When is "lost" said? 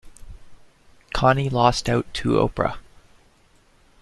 1.51-1.87